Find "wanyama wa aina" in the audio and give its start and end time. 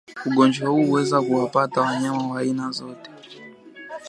1.81-2.71